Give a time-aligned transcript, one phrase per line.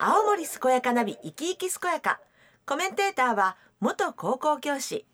[0.00, 2.20] 青森健やかナビ生き生き健やか。
[2.64, 5.04] コメンテーターは元高校教師。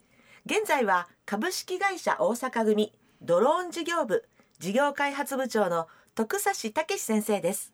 [0.45, 2.93] 現在は株式会社大阪組。
[3.23, 4.29] ドローン事業部。
[4.59, 7.73] 事業開発部長の徳差武先生です。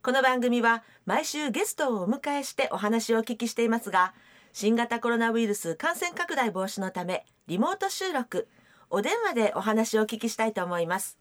[0.00, 4.14] この番組は毎週ゲストをお迎えしてお話をお聞きしていますが
[4.52, 8.46] 新型コロナウイルス感染拡大防止のためリモート収録。
[8.90, 11.18] お電話でお話をお聞きしたいと思います。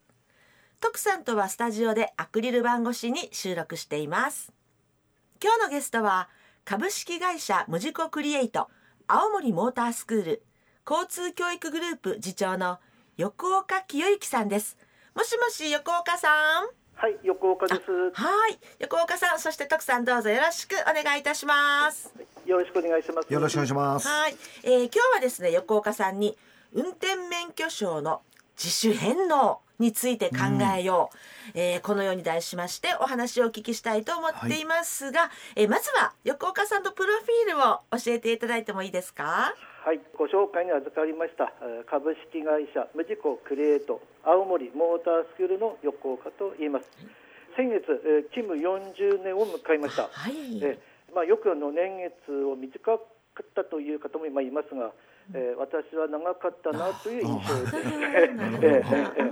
[0.80, 4.54] 徳さんとはスタジオでアクリル板越しに収録しています。
[5.44, 6.30] 今日のゲストは
[6.66, 8.68] 株式会社ムジコクリエイト
[9.08, 10.44] 青森モータースクール
[10.88, 12.78] 交通教育グループ次長の
[13.18, 14.78] 横岡清之さんです。
[15.16, 16.30] もしもし横岡さ
[16.62, 16.70] ん。
[16.94, 17.82] はい横岡です。
[18.14, 18.60] はい。
[18.78, 22.14] 横岡さんそして徳さんどうぞよろしくお願いいたします。
[22.46, 23.34] よろしくお願いします。
[23.34, 24.08] よろしくお願いします。
[24.08, 26.38] はい、えー、今日はですね横岡さんに
[26.72, 28.22] 運転免許証の
[28.56, 30.36] 自主返納について考
[30.78, 31.10] えよ
[31.54, 35.30] う、うん、えー、このように題しましてお話をお聞きしたいと思っていますが、はい、
[35.64, 39.54] えー、まずは横岡さんのプロフィールを教えていただいてもいいですか？
[39.84, 40.00] はい。
[40.16, 41.52] ご紹介に預かりました
[41.90, 46.86] 株式会社ムジコクリエイト青森モータースクールの横岡と言います、
[47.58, 54.92] 先月、えー、勤務40年を迎えました、はい、えー、まあ、よくあの年月を短かったという方も今いますが、
[55.34, 57.82] えー、私は長かったなという印象です。
[57.82, 59.32] ね。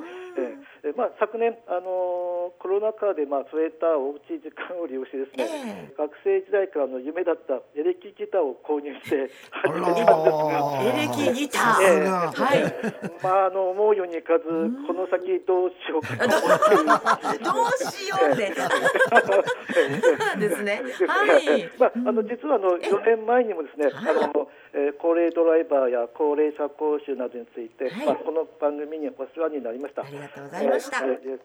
[0.84, 12.64] えまあ、昨年、あのコロナ禍で、まあ、増えたおうち時間を利用してですね、えー、学生時代からの夢だったエレキギターを購入して 始めたんですがエレキギター、えー、はい、
[13.22, 14.46] まあ、あの思うようにいかず
[14.88, 16.16] この先どうしようか。
[16.16, 16.32] と
[17.44, 18.54] どうしようって。
[20.40, 20.82] ですね。
[21.08, 21.70] はい。
[21.78, 30.04] まあ、あの実はあの4年前にもですねあの、えー、高齢ドライバーや高齢者講習などについて、はい、まあ、この番組にお世話になりました。
[30.04, 31.06] ありがとうございました。
[31.06, 31.40] えー、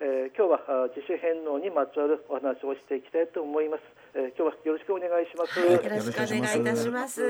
[0.00, 3.82] えー、今日は自主返納にまつわるお話をしていきたいと思います。
[4.14, 5.58] えー、今日はよろしくお願いします。
[5.58, 7.22] はい、よろしくお願いいたします。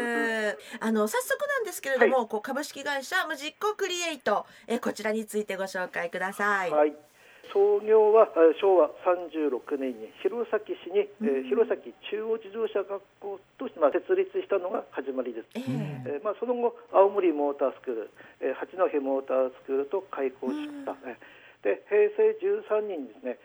[0.80, 6.70] あの早速なんですけれども、はい、こう株式会社無実行クリエイト、えー、こちらについてご紹介ください。
[6.70, 7.07] はい。
[7.52, 8.28] 創業は
[8.60, 18.10] 昭和36年に弘前市に、うん、えー、弘前中央自動車学校として、まあ、設立したのが始まりです、えー、えー、まあ、その後青森モータースクール、
[18.40, 21.16] えー、八戸モータースクールと開校しました、うん、
[21.62, 23.38] で平成13年にですね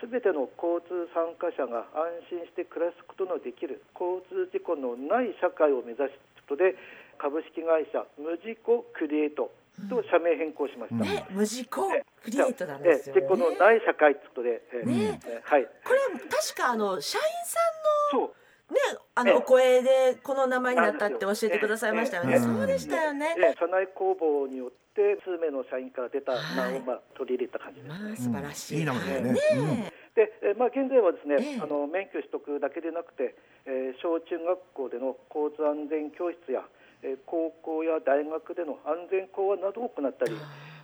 [0.00, 6.16] すべ、えー、ての交通参加者が安心して暮らすことのできる交通事故のない社会を目指す
[6.48, 6.76] ことで
[7.18, 9.50] 株式会社ムジコクリエイト
[9.88, 11.04] と社名変更しました。
[11.04, 11.90] ね、無事故
[12.22, 13.20] クリエイトなんですよ、ね。
[13.20, 15.64] で、このない社会ってことで、ね、はい。
[15.84, 18.30] これ確かあの社員さんの。
[18.70, 18.80] ね、
[19.14, 22.38] あのお声でこの名前になったって教えてくださいましたよね。
[22.38, 23.36] そうでしたよね。
[23.60, 27.88] 社内公募によって数名の社員から出た名をまあ取り入れた感じです。
[27.88, 28.78] まあ素晴らしい。
[28.78, 29.32] いい名前ね。
[29.32, 33.34] ねで、えまあ現在はですね、あの免許取得だけでなくて、
[33.66, 36.64] えー、小中学校での交通安全教室や
[37.04, 40.32] え高校や大学での安全講話などを行ったり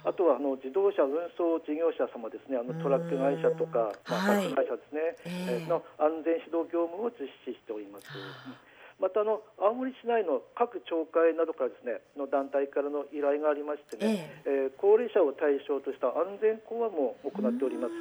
[0.05, 5.17] あとはあの自動車運送事業者様ですねあのトラック会社とか、まあ、会社ですね、
[5.57, 8.07] えー、の安全指導業務を実施しております。
[9.01, 17.97] またあの青森市内の各町会などからですねの団体からの依頼がありましてね、えー、えー、高齢者を対象とした安全講話も行っております。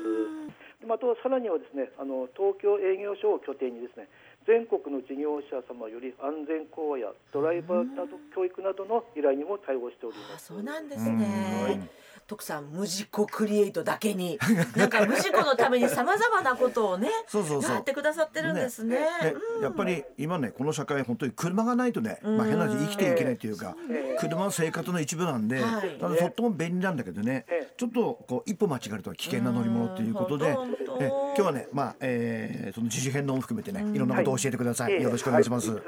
[0.83, 4.07] またさらにはですねあの東京営業所を拠点にですね
[4.49, 10.47] 全国の事業者様より安全講話やドライバーなど教育などの依頼にも対応しております。
[10.47, 11.87] そうなんですね。
[12.25, 14.37] 徳さん無事故クリエイトだけに
[14.75, 17.75] なんか無事故のためにさまざまなことをね そうそうそう。
[17.75, 18.99] やってくださってるんですね。
[18.99, 30.57] ねうん、やっぱり今ねこの社会本当に車がないとね、まあ、変な話生きていけないというか、えー、車は生活の一部なんで、はい、とっても便利なんだけどね、えー、ちょっとこう一歩間違えると危険な乗り物ということで、
[30.99, 34.93] え今日はねまあ、えー、その自主返納も含めてねいろんなことを教えてください。
[34.93, 35.71] はい、よろしくお願いします。
[35.71, 35.81] はい、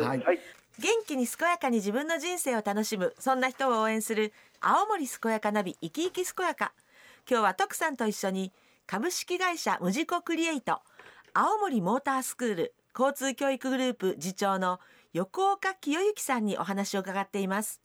[0.00, 0.22] はい、
[0.78, 6.72] 元気に健やかに自分の人生を楽しむそんな人を応援する青森健やかナビ生き生き健やか。
[7.30, 8.52] 今日は徳さんと一緒に
[8.86, 10.80] 株式会社ムジコクリエイト
[11.34, 14.80] 青森モータースクール交通教育グループ次長の
[15.12, 17.81] 横岡清之さんにお話を伺っています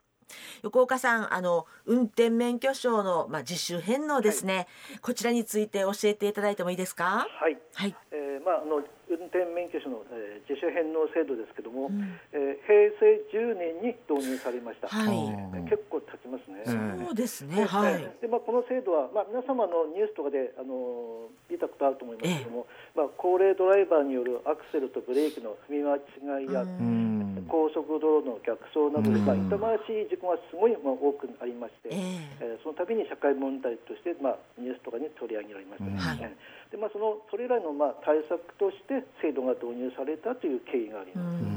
[0.63, 7.27] 横岡さんあの運転免許証の、まあ、自主返納ですね、はい、こちらについて教えていただいてもいいですか？
[7.39, 7.95] はい、はい。
[8.12, 25.95] えー、まああの運転免許証の、えー、自主返納制度ですけども、うん、えー、平成10年に導入されました、はい、結構経ちますね、そうですね、はい、でまあ、この制度は、まあ、皆様のニュースとかであの見たことあると思いますけども、えまあ、高齢ドライバーによるアクセルとブレーキの踏み間
[26.39, 27.07] 違いや、うん。
[27.48, 36.36] 高速道路の逆走などで、まあ、痛ましい事故がすごい、まあ、多くありまして、えー、その度に社会問題として、まあ、ニュースとかに取り上げられました、ね、
[36.71, 41.47] でまあ、そのそれ以来の、まあ、対策として制度が導入されたという経緯があります。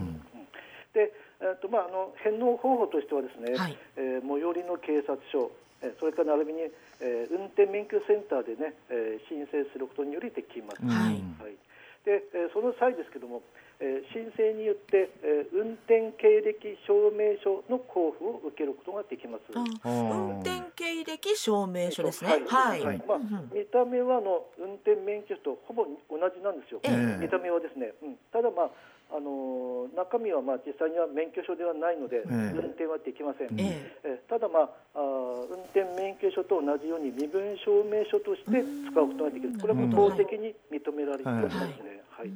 [0.94, 5.50] でえーとまあ、あの返納方法としてはですね、はい、えー、最寄りの警察署
[5.98, 6.68] それから並びに、
[7.00, 10.84] えー、運転免許センターでね、えー、申請することによりできます。
[10.84, 11.56] はい、はい。
[12.04, 13.40] で、えー、その際ですけども、
[13.80, 19.48] えー、申請によって、えー、運転経歴証明書の交付を受けることができます。
[19.56, 22.40] 運転経歴証明書ですね。
[22.48, 22.80] はい。
[22.80, 23.18] はい、まあ、
[23.52, 26.80] 見た目はあの運転免許とほぼ同じなんですよ。
[26.84, 27.92] えー、見た目はですね。
[28.00, 28.70] うん、ただまあ
[29.12, 34.22] あの中身はまあ実際には免許証ではないので、運転はできません、ええ。
[34.30, 35.02] ただ、まあ、あ
[35.50, 42.06] 運転免許証と同じように身分証明書として使うことができる、これは法的に認められていますね。
[42.14, 42.30] はい、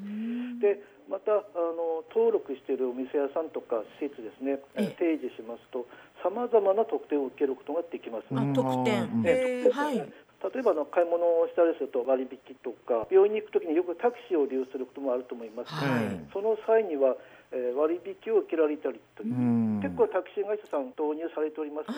[0.60, 1.42] でまたあ
[1.76, 4.58] の登録しているお店屋さんとか施設ですね、
[4.96, 5.86] 提示しますと
[6.22, 8.32] さまざまな特典を受けることができます。
[8.32, 10.00] あ特典、えー、はい。
[10.44, 15.72] 例えばの買い物をしたりすると割引とか病院に行くときによくタクシーを利用することもあると思います。
[15.72, 17.16] が、はい、その際には、
[17.54, 19.32] えー、割引を受けられたりという
[19.80, 21.94] 結構タクシー会社さん導入されておりますの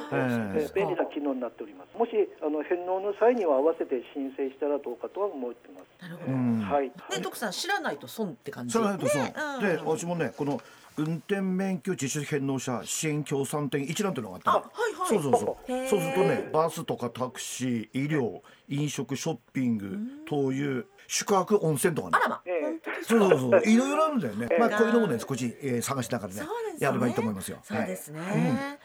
[0.53, 1.97] で、えー、便利な機能になっております。
[1.97, 2.12] もし
[2.44, 6.03] あの返納の際には合わせて申請したらどうかとは思ってます。
[6.03, 6.32] なるほど、
[6.75, 6.93] はい、ね
[7.23, 8.75] 徳さん知らないと損って感じ？
[8.75, 9.32] 知らないと損、ね、
[9.62, 10.61] で私もねこの
[10.99, 15.88] 運転免許自主返納者支援協賛点一覧というのがあったはいはい、そうそうそう。
[15.88, 22.19] そうするとねバスとかタクシー医療飲食ショッピング灯油宿泊温泉とかね。
[22.19, 23.63] あらま、えー、そうそうそう。
[23.69, 26.47] いろいろあるんだよね、えー、まあこういうのもね少し、えー、探しながらね、ね、
[26.79, 27.59] やればいいと思いますよ。
[27.63, 28.39] そうですね、はい。
[28.39, 28.79] うん。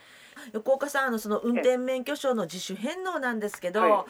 [0.54, 4.06] 横岡さんあのその運転免許証の自主返納なんですけど、は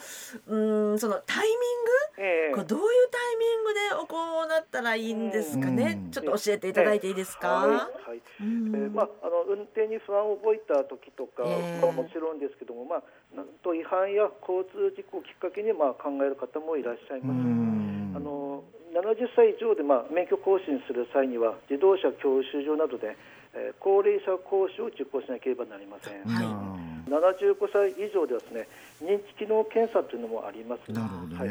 [0.49, 0.57] い、う
[0.95, 7.49] んそのタイミング、えー、これどういうタイミングで行ったらいいんですかね、ちょっと教えていただいていいですか？
[7.49, 13.03] はい、はい、えー、まああの運転に不安を覚えた時とかはもちろんですけども、まあ
[13.37, 18.02] なんと違反や交通事故をきっかけにまあ考える方もいらっしゃいます。
[18.15, 23.17] あの70歳以上でまあ免許更新する際には自動車教習所などで
[23.55, 28.69] えー、高齢者講習を受講しなければなりません、はい、75歳以上ではですね
[29.05, 30.93] 認知機能検査というのもあります。
[30.93, 31.49] なるほど、ね、はい、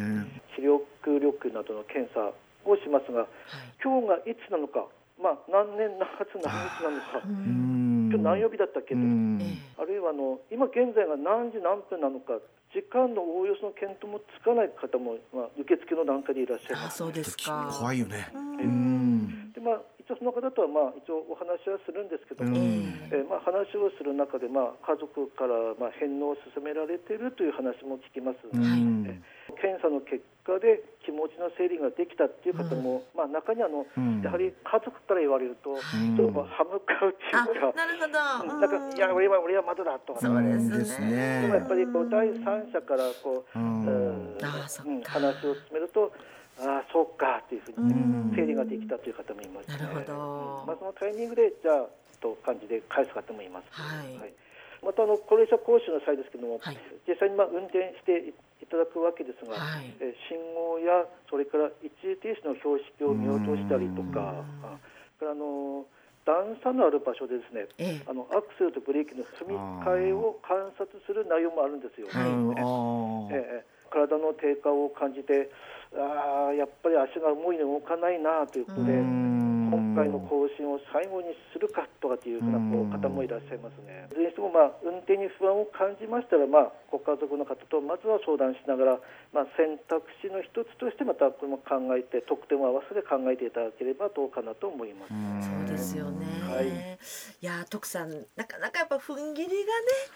[0.55, 2.33] 視力力などの検査
[2.65, 3.29] をしますが、はい、
[3.83, 4.85] 今日がいつなのか、
[5.21, 9.01] まあ、何年何月何日なのか今日何曜日だったっけと。
[9.77, 12.41] あるいはあの今現在が何時何分なのか
[12.73, 17.69] 時間のおおよその見当もつかない方も、まあ、受付の段階でいらっしゃいます、そうですか。
[17.77, 18.31] 怖いよね。
[19.53, 22.57] でまあ一応その方とはまあ一応お話はするんですけども、
[23.13, 28.42] えー、まあ話をする中でまあ家族からまあ返納を勧められているという話も聞きます。
[28.50, 29.21] えー、
[29.62, 33.86] 検査の結果で気持ちの整理ができたっていう方も、まあ中にあの、
[34.25, 41.45] やはり家族から言われると、ちょっと歯向かうっていうか、なるほど、なんかいや俺は俺はまだだとか、そうですね。
[41.45, 44.81] でもやっぱりこう第三者からこう、うん、話
[45.45, 46.12] を進めると。
[46.59, 51.88] ああそうかというふうに、整理ができたという方もいます、ね、なるほど、まあ、そのタイミングでじゃあ
[52.21, 54.33] と感じで返す方もいます、はい、はい、
[54.86, 56.77] またあの高齢者講習の際ですけども、はい、
[57.07, 58.30] 実際にまあ運転して
[58.62, 64.45] いただくわけですが、はい、え信号やそれから一時停止の標識を見落としたりとか
[65.21, 65.86] からあの
[66.25, 72.06] 段差のある場所でですね、ええ、あのアクセルとブレーキの踏み替えを観察する内容もあるんですよ。
[72.13, 75.51] はい、ええ、体の低下を感じて
[75.93, 79.30] あやっぱり足が重いの動かないなということで。
[79.95, 82.60] 回の更新を最後にするかとかっていうふうな
[82.98, 84.07] 方もいらっしゃいますね。
[84.12, 89.00] いずれにしても、まあ、運転に不安を感じましたら、まあ、ご家族の方とまずは相談しながら、
[89.33, 95.13] まあ、選択肢の一つとしてまたこれも考えて得点を合わせて考えていただければどうかなと思います。
[95.43, 99.48] そうですよね、はい、いや徳さんなかなかやっぱ踏ん切り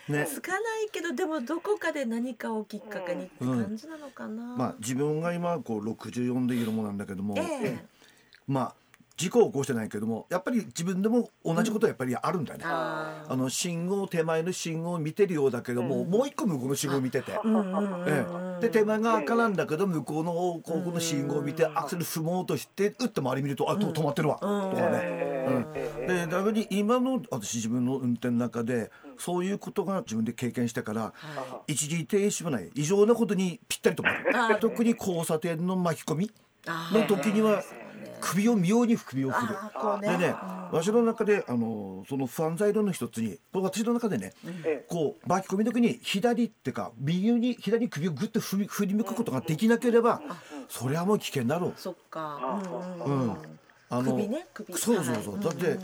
[0.09, 4.43] がね、ね、つかないけどでもどこかで何かをきっかけにって感じなのかな。
[4.43, 7.79] うん、まあ、自分が今こう64でいるものなんだけども、えー、
[8.47, 8.84] まあ
[9.17, 18.25] 事故を起こしてないけどもやっぱり自分でも同じことはやっぱりあるんだよね、うん、あの信号手前の信号を見てるようだけども、うん、もう一個向こうの信号を見てて、え
[18.59, 31.13] え、で手前が赤なんだけど向こうの方向の信号を見てアクセル踏もうとして打って周り見るとあと止まってるわ、とかね、うん、で逆に今の私自分の運転の中でそういうことが自分で経験してから、
[31.67, 34.59] 一時停止もない異常なことにぴったり止まる。
[34.59, 36.31] 特に交差点の巻き込み
[36.91, 37.63] の時には
[38.25, 39.55] 首を妙に首を振る。
[40.01, 40.35] でね、
[40.71, 44.33] わしの中であのその不安材料の一つに、これ私の中でね、
[44.89, 50.21] こう巻き込みの時に左ってか右に左に首をぐっと振り振り向くことができなければ、
[50.67, 51.73] それはもう危険だろう。
[51.77, 52.59] そっか。
[53.05, 53.37] うん。
[53.89, 54.19] あの、
[54.71, 55.39] そうそうそう。
[55.39, 55.77] だって。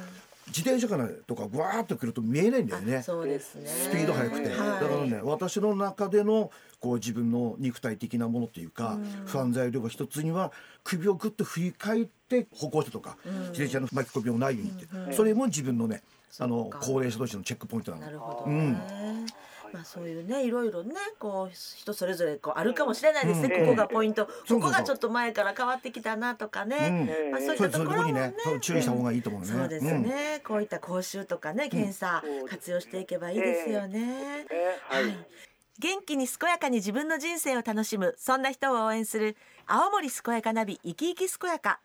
[0.47, 3.01] 自転車からとかぐわーっと来ると見えないんだよね。
[3.03, 3.67] そうですね。
[3.67, 10.51] スピード速くて、はい、だからね私の中でのこう自分の肉体的なものっていうか、不安材料が一つには
[10.83, 14.73] 首をぐっと振り返って歩行者とか、自転車の巻き込みをないようにっ
[15.07, 16.01] て、それも自分のね
[16.39, 18.05] あの高齢者同士のチェックポイントなの。
[18.05, 18.77] なるほど、うん
[19.73, 28.33] まあそういうねいろいろねこう人それぞれこうあるかもしれないですね、ここがポイント、ここがちょっと前から変わってきたなとかね、まあそういったところもね。
[28.61, 29.47] 注意した方がいいと思うね。
[29.47, 34.45] そうですね、こういった講習とかね検査活用していけばいいですよね。
[34.89, 35.03] はい。
[35.79, 39.35] 元気に健やかに自分の人生を楽しむそんな人を応援する
[39.65, 41.79] 青森健やかナビ生き生き健やか。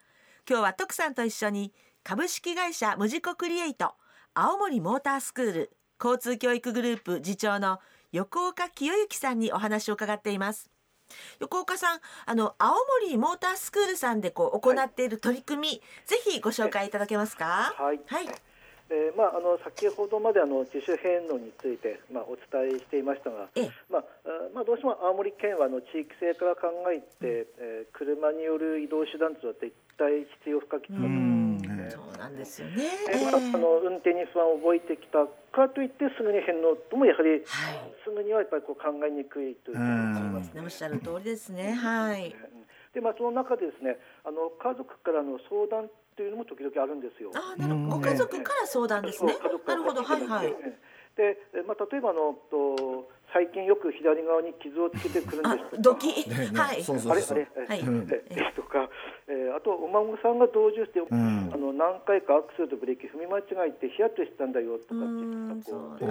[0.48, 1.72] 今日は徳さんと一緒に
[2.04, 3.94] 株式会社無事故クリエイト
[4.34, 5.70] 青森モータースクール
[6.02, 7.80] 交通教育グループ次長の
[8.12, 10.70] 横岡清之さんにお話を伺っています。
[11.38, 17.74] 横岡さんあの青森モータースクールさんでこう行っている取り組み、はい、ぜひご紹介いただけますか？
[17.78, 18.26] はい、はい。
[18.88, 23.48] えーまあ、あの先ほどまであの自主返納について、まあ、お伝えしていましたが、
[23.90, 24.04] まあ
[24.54, 31.02] まあ、どうしても青森県はあの地域性から考えて、えー、車による移動手段とは絶対必要不可欠だと
[31.90, 37.42] そうなんですよね、えーまあ、あの運転に不安を覚えてきたかといってすぐに返納ともやはり、はい、
[38.04, 40.60] すぐにはやっぱりこう考えにくいということですね。
[40.62, 41.72] おっしゃる通りですね。
[41.72, 42.34] はい。
[42.94, 47.30] でまあその中でですねあの家族からの相談っていうのも時々あるんですよ。
[47.34, 47.96] あなるほど。
[47.96, 49.36] ご家族から相談ですね。
[49.36, 50.02] なるほど。
[50.02, 50.54] はいはい。
[51.16, 55.82] で、まあ、例えばのと最近よく左側に傷をつけてくるんです。
[55.84, 56.08] ドキ、
[56.56, 57.84] はい、あれあれ、はい、
[58.32, 58.88] えとか、
[59.28, 66.08] えー、あとお孫さんが同乗して、うん、あの何回かアクセルとブレーキ踏み間違えてヒヤッとしたんだよとかっていうこう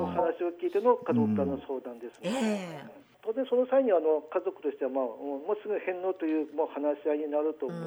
[0.00, 2.88] お話を聞いての家族からの相談ですね。
[2.88, 7.80] えー当然その際にあの家族としては、まあ、もうすぐ返納というもう話し合いになると思い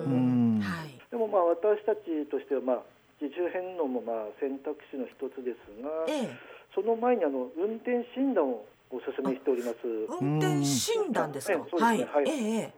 [0.66, 1.14] ます。
[1.14, 2.84] でもまあ私たちとしては、まあ、
[3.22, 9.78] 自主返納もまあ選択肢の一つですが、ええ、その前にあの運転診断をお勧めしております。
[10.22, 11.54] 運転診断ですか？
[11.54, 12.06] ええ、はい。
[12.06, 12.74] はい、ええ、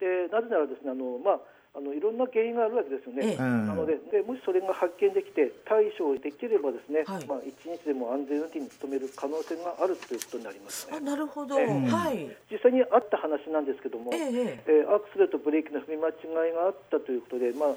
[0.00, 1.40] でなぜならですねあのまあ
[1.74, 17.68] あのいろんな原因があるわけですよね、ええ、なのででもしそれが発見できて対処できればですね、はい、まあ、一日でも安全運転に努める可能性があるということになります、ね、あなるほど、えはい、実際にあった話なんですけども、ええアクセルとブレーキの踏み間違いがあったということで、まあ、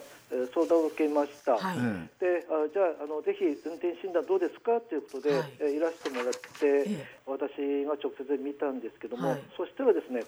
[0.53, 1.77] 相談を受けました、はい、
[2.19, 4.79] であじゃああのぜひ運転診断どうですか？
[4.79, 6.87] ということで、はい、いらしてもらって、
[7.25, 10.23] 私が直接見たんですけども、そしたらですね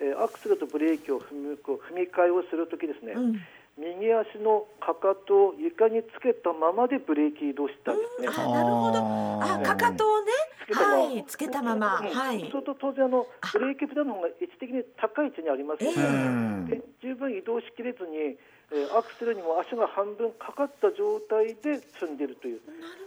[0.00, 3.40] えー、アクセルとブレーキを踏み踏み替えをするときですね、うん、
[3.78, 8.28] 右足のかかとを床につけたままでブレーキ移動したんですね。
[8.28, 8.98] あなるほど。
[9.42, 10.32] あかかとをね、
[10.72, 11.96] はい、つけたまま。
[11.98, 12.40] はい。
[12.40, 18.38] そうすると当然あのブレーキペダルの方が位置的に高い位置にありますので、えー、で十分移動しきれずに。
[18.72, 22.60] えー、アクセルにも足が半分かかった状態で積んでいるという、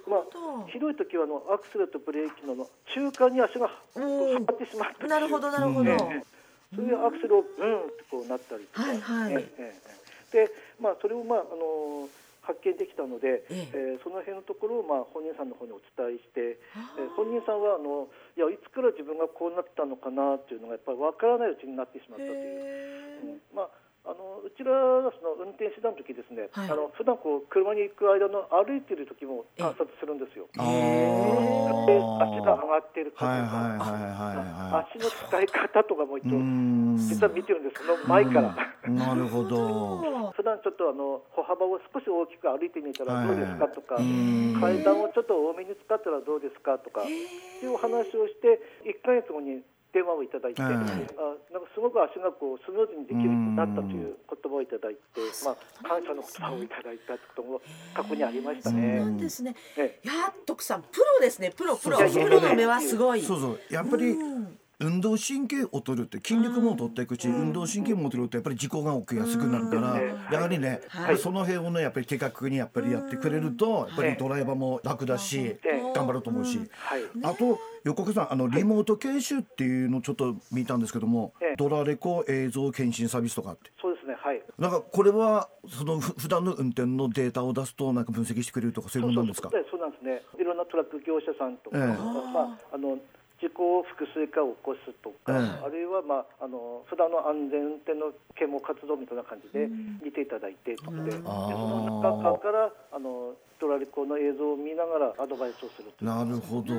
[0.07, 2.55] まあ、ひどい時はあのアクセルとブレーキの
[2.93, 6.23] 中間に足がはまってしまったなるほどなるほど、えー
[6.75, 9.33] それでアクセルをブーンってこうなったりとか、はいはい。
[9.33, 9.73] え
[10.33, 12.09] えでまあ、それを、まああの
[12.47, 13.99] 発見できたので、ええ。
[13.99, 16.55] ー、その辺のところを、まあ、本人さんの方にお伝えして、
[16.95, 18.07] えー、本人さんはあの
[18.39, 23.35] いやいつから自分がこうなったのかなというのがやっぱり分からないうちになってしまったという。
[23.35, 30.47] うん、まああのうちらのその運転手段の時ですね、はい、あの普段こう車に行く間の歩いている時も観察するんですよ。
[30.55, 36.39] で足が上がっているかとか、足の使い方とかも一応
[36.95, 38.55] 実は見てるんですその前から。
[38.87, 40.31] なるほど。
[40.31, 43.95] 普段ちょっとあの歩幅を少し大きく歩いてみたらどうですかとか、
[44.61, 49.63] 階段をちょっと多めに使ったらどうですかとかっていうお話をして1か月後に
[49.97, 51.09] 電話をいただいて、はい、あなんか
[51.73, 54.99] すごく足がこうスムーズにできるようになったという言葉をいただいて、
[55.43, 57.61] まあ、感謝の言葉をいただいたことも
[57.95, 58.97] 過去にありましたね。
[58.99, 59.55] そうなんですね。
[60.05, 61.49] いや徳さんプロですね。
[61.49, 61.97] プロプロ。
[61.97, 63.21] プロの目はすごい。
[63.21, 63.59] そうそう。
[63.71, 64.15] やっぱり。
[64.79, 69.99] 運動神経を取るって筋力も取っていくし、運動神経も取るとやっぱり事故が起きやすくなるから、
[70.31, 75.57] やはりね、はい、その辺をねやっぱり的確にやっぱりやってくれるとやっぱりドライバーも楽だし、
[75.97, 76.59] 頑張ると思うし、
[77.23, 83.71] あと横川さんあのリモート研修っていうのをちょっと見たんですけども、ドラレコ映像検診サービスとかって。
[83.81, 84.41] そうですねはい。
[84.57, 89.49] なんかこれはそのふ普段の運転のデータを出すとなんか分析してくれるとかそういうものなんですか？
[89.49, 90.21] そうなんですね。
[90.39, 92.97] いろんなトラック業者さんとか、まああの
[93.39, 99.69] 事故を複数回起こすとか、うん、あるいは、まあ、あの普段の安全運転の啓蒙活動みたいな感じで
[100.03, 106.73] 見ていただいてとかで,、でその中からあのドラリコの映像を見ながらアドバイスをするなるほど。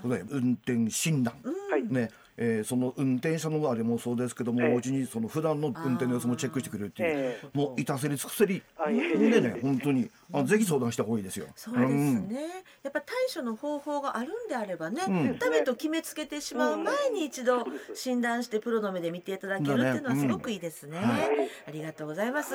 [0.00, 0.18] そうだ。
[0.30, 1.34] 運転診断、
[1.70, 1.84] はい。
[1.84, 2.10] ね。
[2.36, 8.62] えー、その運転者のあれもそうですけども、えー、おうちにその普段の運転の様子もチェックしてくれるっていう、えー、もういたせり尽くせり。
[8.86, 10.10] でね本当に。
[10.32, 11.46] あぜひ相談した方がいいですよ。
[11.54, 17.64] そうですね、うん、やっぱ対処の方法があるんであればね、うん、ダメと決めつけてしまう前に一度
[17.94, 20.98] 診断してプロの目で見ていただけるっていうのはすごくいいですね。
[20.98, 22.54] ねうんはい、ありがとうございます。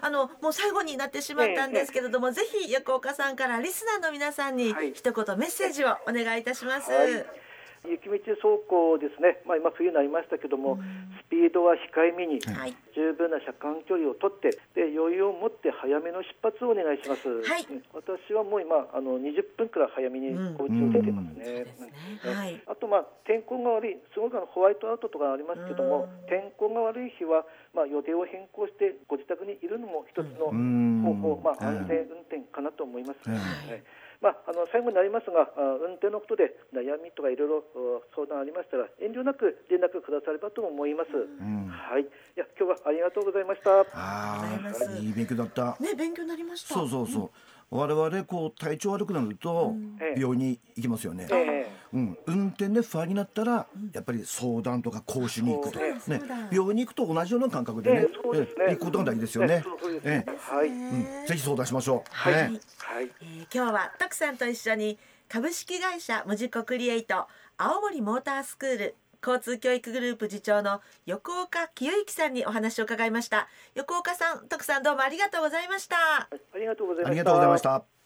[0.00, 6.90] あのもう最後になってしまったんですけれども、ぜひ横岡さんからリスナーの皆さんに一言メッセージをお願いいたします。
[6.90, 7.49] はい
[7.88, 10.78] 雪道走行ですね、まあ、今、冬になりましたけども、
[11.24, 17.24] スピードは控えめに、はい、十分な車間距離を取って、で余裕を持って早めの出発をお願いします。
[17.40, 17.64] はい、
[17.96, 21.64] 私はもう今、あの20分くらい早めにお家を出てますね。
[22.68, 33.30] あと、まあ、天候が悪い、すごくホワイトアウトとかありますけども、天候が悪い日は、まあ、予定を変更してご自宅にいるのも一つの方法、まあ、安全運転かなと思います。
[33.30, 33.82] はい
[34.20, 35.48] まあ、あの最後になりますが、
[35.80, 41.10] 運転のことで悩みとかいろいろ相談ありましたら、遠慮なく連絡くださればと思います。
[41.16, 43.80] うん、はい、いや、今日はありがとうございました。
[43.96, 45.76] ああ、いい勉強だった。
[45.80, 46.74] ね、勉強になりました。
[46.74, 47.22] そうそうそう。
[47.22, 47.30] うん
[47.70, 49.74] 我々こう体調悪くなると
[50.16, 51.28] 病院に行きますよね、
[51.92, 59.64] うん、運転で不安になったらやっぱり相談とか講習に行くと、ね、病院に行くと同じような感覚でね、え行くことが大事ですよね。
[60.02, 62.10] えはい、うん、ぜひ相談しましょう。
[62.10, 64.98] はい、はい、えー、今日は徳さんと一緒に
[65.28, 73.48] 株式会社ムジコクリエイト青森モータースクール交通教育グループ次長の横岡清之さんにお話を伺いました。
[73.74, 75.96] 横岡さん徳さんどうもありがとうございました。
[76.52, 77.99] ありがとうございました